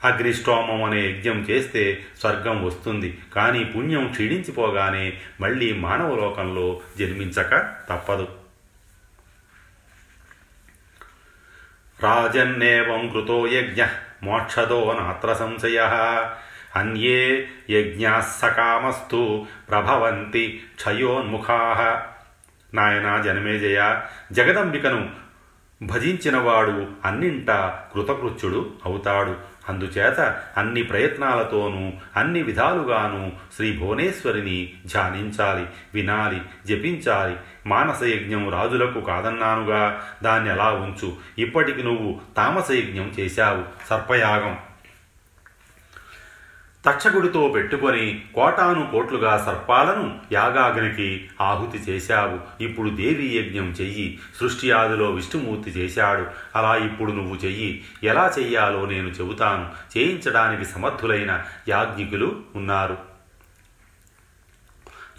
అగ్నిష్టోమం 0.04 0.84
అనే 0.84 1.10
యజ్ఞం 1.10 1.39
చేస్తే 1.39 2.06
స్వర్గం 2.20 2.66
వస్తుంది. 2.66 3.22
కానీ 3.36 3.63
పుణ్యం 3.63 4.08
క్షీణించిపోగానే 4.08 5.20
మళ్ళీ 5.42 5.74
మానవ 5.74 6.16
లోకంలో 6.16 6.82
జన్మించక 7.00 7.56
తప్పదు. 7.89 8.28
రాజన్నేవం 12.04 13.10
కృతో 13.10 13.48
యజ్ఞ 13.48 13.86
మోక్షదో 14.24 14.98
నాత్ర 15.00 15.34
సంశయ. 15.34 15.80
అన్యే 16.76 17.50
యజ్ఞాస్సకామస్తు 17.70 19.46
ప్రభవంతి 19.70 20.63
క్షయోన్ముఖా. 20.76 22.06
నాయన 22.74 23.22
జనమేజయ 23.22 24.02
జగదంబికను 24.32 25.10
భజించినవాడు 25.84 26.88
అన్నింటా 27.06 27.88
కృతకృత్యుడు 27.94 28.72
అవుతాడు. 28.86 29.53
అందుచేత 29.69 30.41
అన్ని 30.58 30.84
ప్రయత్నాలతోనూ 30.84 31.91
అన్ని 32.17 32.43
విధాలుగాను 32.43 33.32
శ్రీ 33.56 33.78
భువనేశ్వరిని 33.78 34.73
ధ్యానించాలి 34.86 35.65
వినాలి 35.93 36.41
జపించాలి. 36.65 37.36
మానసయజ్ఞం 37.67 38.49
రాజులకు 38.49 39.02
కాదన్నానుగా 39.02 40.02
దాన్ని 40.23 40.49
అలా 40.49 40.71
ఉంచు. 40.71 41.15
ఇప్పటికి 41.38 41.84
నువ్వు 41.84 42.21
తామసయజ్ఞం 42.38 43.13
చేశావు. 43.19 43.88
సర్పయాగం. 43.89 44.58
తక్షకుడితో 46.86 47.48
పెట్టుకొని 47.48 48.26
కోటాను 48.36 48.89
కోట్లుగా 48.91 49.43
సర్పాలను 49.46 50.19
యాగాగ్నికి 50.32 51.30
ఆహుతి 51.41 51.78
చేశావు. 51.78 52.63
ఇప్పుడు 52.63 52.89
దేవీ 52.89 53.38
యజ్ఞం 53.38 53.69
చెయ్యి. 53.69 54.19
సృష్టి 54.39 54.72
ఆదిలో 54.72 55.12
విష్ణుమూర్తి 55.12 55.72
చేశాడు. 55.72 56.26
అలా 56.56 56.76
ఇప్పుడు 56.76 57.12
నువ్వు 57.12 57.36
చెయ్యి. 57.36 57.84
ఎలా 58.04 58.34
చెయ్యాలో 58.39 58.86
నేను 58.86 59.08
చెబుతాను. 59.08 59.98
చేయించడానికి 59.98 60.65
సమర్థులైన 60.65 61.43
యాజ్ఞికులు 61.69 62.41
ఉన్నారు. 62.56 62.98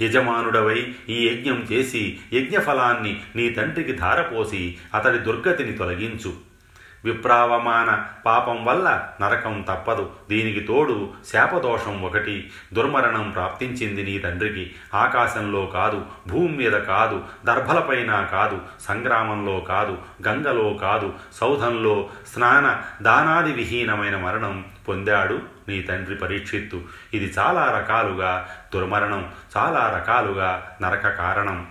యజమానుడవై 0.00 0.94
ఈ 1.08 1.28
యజ్ఞం 1.28 1.66
చేసి 1.72 2.18
యజ్ఞఫలాన్ని 2.32 3.20
నీ 3.36 3.50
తండ్రికి 3.50 3.92
ధారపోసి 3.92 4.76
అతడి 4.94 5.18
దుర్గతిని 5.18 5.72
తొలగించు. 5.72 6.53
విప్రావమాన 7.04 8.06
పాపం 8.26 8.64
వల్ల 8.64 9.08
నరకం 9.20 9.64
తప్పదు. 9.68 10.10
దీనికి 10.30 10.60
తోడు 10.60 11.10
శాపదోషం 11.32 12.02
ఒకటి. 12.02 12.50
దుర్మరణం 12.72 13.30
ప్రాప్తించింది 13.30 14.02
నీ 14.02 14.18
తండ్రికి. 14.18 14.74
ఆకాశంలో 14.94 15.66
కాదు 15.66 16.06
భూమి 16.28 16.56
మీద 16.56 16.72
కాదు 16.72 17.22
దర్భలపైన 17.44 18.28
కాదు 18.32 18.60
సంగ్రామంలో 18.80 19.60
కాదు 19.60 19.98
గంగలో 20.28 20.74
కాదు 20.74 21.12
సౌధంలో 21.32 22.08
స్నాన 22.34 22.82
దానాది 23.02 23.52
విహీనమైన 23.52 24.16
మరణం 24.16 24.64
పొందాడు 24.88 25.40
నీ 25.68 25.82
తండ్రి 25.82 26.14
పరీక్షిత్తు. 26.14 26.80
ఇది 27.14 27.34
చాలా 27.38 27.70
రకాలుగా 27.78 28.48
దుర్మరణం 28.74 29.30
చాలా 29.56 29.92
రకాలుగా 29.96 30.76
నరక 30.82 31.08
కారణం. 31.08 31.66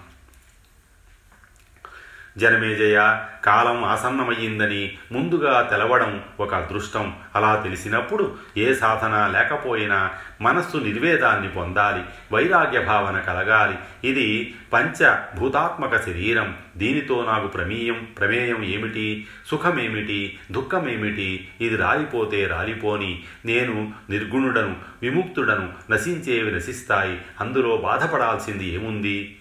జనమేజయ 2.38 3.19
కాలం 3.46 3.84
ఆసన్నమయ్యిందని 3.84 4.98
ముందుగా 5.12 5.62
తెలవడం 5.62 6.24
ఒక 6.39 6.56
అదృష్టం. 6.56 7.15
అలా 7.36 7.56
తెలిసినప్పుడు 7.56 8.36
ఏ 8.58 8.74
సాధన 8.74 9.28
లేకపోయినా 9.28 10.12
మనస్సు 10.41 10.78
నిర్వేదాన్ని 10.78 11.50
పొందాలి 11.50 12.04
వైరాగ్య 12.32 12.80
భావన 12.80 13.19
కలగాలి. 13.19 14.10
ఇది 14.10 14.56
పంచభూతాత్మక 14.74 16.06
శరీరం. 16.06 16.56
దీనితో 16.78 17.26
నాకు 17.26 17.48
ప్రమేయం 17.48 18.08
ప్రమేయం 18.19 18.63
ఏమిటి? 18.63 19.28
సుఖమేమిటి? 19.48 20.39
దుఃఖమేమిటి? 20.52 21.48
ఇది 21.62 21.76
రాలిపోతే 21.76 22.48
రాలిపోని. 22.48 23.24
నేను 23.46 23.93
నిర్గుణుడను 24.10 24.76
విముక్తుడను 25.02 25.74
నశించేవి 25.91 26.52
నశిస్తాయి. 26.52 27.22
అందులో 27.39 27.78
బాధపడాల్సింది 27.78 28.69
ఏముంది? 28.69 29.39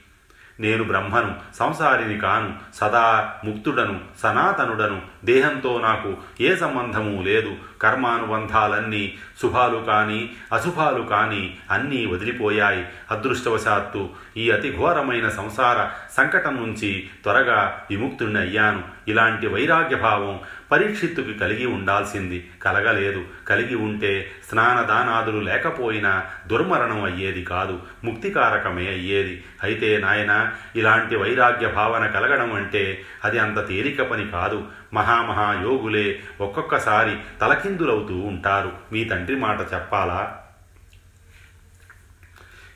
నేను 0.61 0.85
బ్రహ్మను 0.85 1.35
సంసారిని 1.55 2.19
కాను 2.19 2.55
సదా 2.75 3.33
ముక్తుడను 3.45 4.01
సనాతనుడను 4.23 5.01
దేహంతో 5.25 5.81
నాకు 5.81 6.17
ఏ 6.41 6.57
సంబంధము 6.57 7.23
లేదు. 7.23 7.57
కర్మానుబంధాలన్నీ 7.83 9.19
శుభాలు 9.43 9.79
కానీ 9.79 10.31
అశుభాలు 10.53 11.03
కానీ 11.03 11.57
అన్నీ 11.71 12.07
వదిలిపోయాయి. 12.07 12.87
అదృష్టవశాత్తు 13.11 14.11
ఈ 14.37 14.51
అతి 14.51 14.77
ఘోరమైన 14.77 15.29
సంసార 15.29 15.89
సంకటం 16.17 16.57
నుంచి 16.57 17.11
త్వరగా 17.23 17.85
విముక్తుణ్ణి 17.91 18.41
అయ్యాను. 18.41 18.85
ఇలాంటి 19.09 19.47
వైరాగ్య 19.47 19.97
భావం 19.97 20.41
పరీక్షిత్తుకి 20.73 21.35
కలిగి 21.35 21.67
ఉండాల్సింది. 21.67 22.51
కలగలేదు. 22.63 23.25
కలిగి 23.49 23.75
ఉంటే 23.75 24.31
స్నానదానాదులు 24.51 25.41
లేకపోయినా 25.41 26.25
దుర్మరణం 26.47 27.05
అయ్యేది 27.05 27.45
కాదు. 27.45 27.81
ముక్తికారకమే 28.05 28.87
అయ్యేది. 28.87 29.45
అయితే 29.63 29.99
నాయన 29.99 30.53
ఇలాంటి 30.77 31.17
వైరాగ్య 31.17 31.67
భావన 31.67 32.07
కలగడం 32.07 32.53
అంటే 32.53 33.03
అది 33.25 33.39
అంత 33.39 33.69
తేలిక 33.69 34.03
పని 34.03 34.29
కాదు. 34.29 34.65
మహామహాయోగులే 34.95 36.21
ఒక్కొక్కసారి 36.41 37.17
తలకి 37.41 37.69
తలకిందులవుతూ 37.73 38.15
ఉంటారు. 38.15 38.73
మీ 38.93 39.05
తండ్రి 39.05 39.37
మాట 39.37 39.61
చెప్పాలా? 39.61 40.39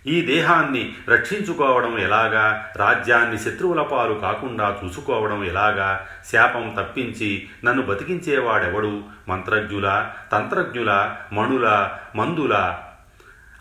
ఈ 0.07 0.27
దేహాన్ని 0.27 0.95
రక్షించుకోవడం 1.09 1.99
ఎలాగా? 1.99 2.73
రాజ్యాన్ని 2.77 3.39
శత్రువుల 3.39 3.83
పాలు 3.83 4.15
కాకుండా 4.15 4.79
చూసుకోవడం 4.85 5.45
ఎలాగా? 5.45 6.07
శాపం 6.33 6.77
తప్పించి 6.81 7.49
నన్ను 7.65 7.83
బతికించేవాడెవడు? 7.83 9.03
మంత్రజ్ఞుల? 9.29 10.11
తంత్రజ్ఞుల? 10.33 11.15
మణుల? 11.33 11.91
మందుల? 12.17 12.79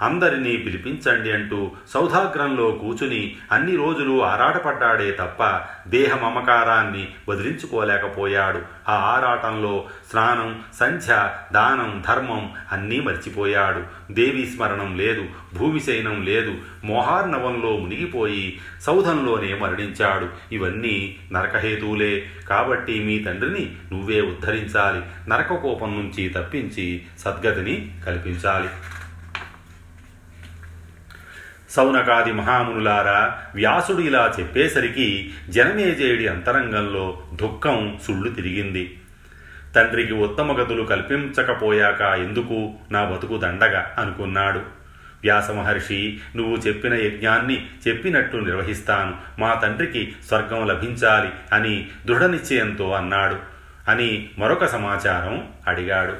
అందరినీ 0.05 0.57
పిలిపించండి 0.57 1.31
అంటూ 1.31 1.71
సౌధాగ్రంలో 1.93 2.71
కూచుని 2.71 3.35
అన్ని 3.51 3.75
రోజులు 3.75 4.23
ఆరాటపడ్డాడే 4.23 5.11
తప్ప 5.11 5.61
దేహ 5.89 6.15
మమకారాన్ని 6.15 7.07
వదిలించుకోలేకపోయాడు. 7.29 8.61
ఆ 8.87 8.93
ఆరాటంలో 8.93 9.85
స్నానం 10.11 10.59
సంధ్య 10.79 11.35
దానం 11.53 12.03
ధర్మం 12.07 12.51
అన్నీ 12.71 12.99
మర్చిపోయాడు. 12.99 14.13
దేవి 14.13 14.45
స్మరణం 14.55 14.97
లేదు 14.97 15.25
భూమిశైనం 15.57 16.25
లేదు 16.25 16.55
మోహార్ణవంలో 16.83 17.77
మునిగిపోయి 17.77 18.59
సౌధంలోనే 18.81 19.53
మరణించాడు. 19.53 20.29
ఇవన్నీ 20.51 21.15
నరకహేతువులే. 21.31 22.25
కాబట్టి 22.49 23.03
మీ 23.03 23.19
తండ్రిని 23.19 23.75
నువ్వే 23.91 24.21
ఉద్ధరించాలి. 24.21 25.29
నరకకోపం 25.29 25.93
నుంచి 25.93 26.29
తప్పించి 26.29 27.01
సద్గతిని 27.19 27.91
కల్పించాలి. 28.05 28.67
సౌనకాది 31.75 32.31
మహామునులారా 32.31 33.41
వ్యాసుడు 33.55 34.01
ఇలా 34.01 34.35
చెప్పేసరికి 34.39 35.33
జనమేజయుడి 35.49 36.27
అంతరంగంలో 36.27 37.23
దుఃఖం 37.33 37.99
సుళ్ళు 38.07 38.31
తిరిగింది. 38.31 38.99
తండ్రికి 39.75 40.13
ఉత్తమ 40.13 40.61
గతులు 40.61 40.83
కల్పించకపోయాక 40.83 42.01
ఎందుకు 42.01 42.73
నా 42.91 43.03
బతుకు 43.03 43.37
దండగా 43.37 43.95
అనుకున్నాడు. 43.99 44.59
వ్యాసమహర్షి 45.23 46.19
నువ్వు 46.35 46.55
చెప్పిన 46.55 46.93
యజ్ఞాన్ని 46.93 47.67
చెప్పినట్టు 47.87 48.37
నిర్వహిస్తాను. 48.37 49.41
మా 49.41 49.53
తండ్రికి 49.53 50.15
స్వర్గం 50.27 50.67
లభించాలి 50.67 51.29
అని 51.53 51.87
దృఢనిశ్చయంతో 52.05 52.91
అన్నాడు 52.91 53.37
అని 53.91 54.29
మరొక 54.37 54.65
సమాచారం 54.65 55.47
అడిగాడు. 55.67 56.13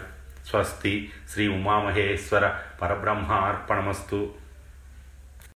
స్వస్తి 0.50 1.10
శ్రీ 1.34 1.48
ఉమామహేశ్వర 1.48 2.52
పరబ్రహ్మ 2.82 3.32
అర్పణమస్తు 3.32 4.45